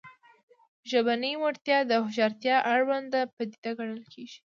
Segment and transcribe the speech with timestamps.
[0.91, 4.39] ژبنۍ وړتیا د هوښیارتیا اړونده پدیده ګڼل کېږي